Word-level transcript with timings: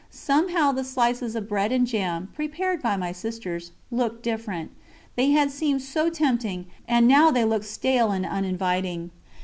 Somehow 0.09 0.71
the 0.71 0.83
slices 0.83 1.35
of 1.35 1.47
bread 1.47 1.71
and 1.71 1.85
jam, 1.85 2.29
prepared 2.33 2.81
by 2.81 2.97
my 2.97 3.11
sisters, 3.11 3.71
looked 3.91 4.23
different; 4.23 4.71
they 5.15 5.27
had 5.29 5.51
seemed 5.51 5.83
so 5.83 6.09
tempting, 6.09 6.65
and 6.87 7.07
now 7.07 7.29
they 7.29 7.45
looked 7.45 7.65
stale 7.65 8.09
and 8.09 8.25
uninviting. 8.25 9.11